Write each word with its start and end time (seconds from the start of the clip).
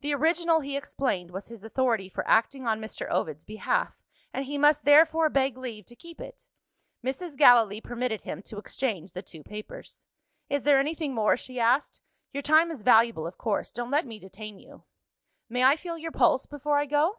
The 0.00 0.14
original 0.14 0.60
(he 0.60 0.76
explained) 0.76 1.32
was 1.32 1.48
his 1.48 1.64
authority 1.64 2.08
for 2.08 2.24
acting 2.28 2.68
on 2.68 2.80
Mr. 2.80 3.10
Ovid's 3.10 3.44
behalf, 3.44 4.04
and 4.32 4.44
he 4.44 4.56
must 4.56 4.84
therefore 4.84 5.28
beg 5.28 5.58
leave 5.58 5.86
to 5.86 5.96
keep 5.96 6.20
it. 6.20 6.46
Mrs. 7.04 7.36
Gallilee 7.36 7.80
permitted 7.80 8.20
him 8.20 8.42
to 8.42 8.58
exchange 8.58 9.12
the 9.12 9.22
two 9.22 9.42
papers. 9.42 10.06
"Is 10.48 10.62
there 10.62 10.78
anything 10.78 11.14
more?" 11.16 11.36
she 11.36 11.58
asked. 11.58 12.00
"Your 12.32 12.44
time 12.44 12.70
is 12.70 12.82
valuable 12.82 13.26
of 13.26 13.38
course. 13.38 13.72
Don't 13.72 13.90
let 13.90 14.06
me 14.06 14.20
detain 14.20 14.60
you." 14.60 14.84
"May 15.48 15.64
I 15.64 15.74
feel 15.74 15.98
your 15.98 16.12
pulse 16.12 16.46
before 16.46 16.76
I 16.78 16.86
go?" 16.86 17.18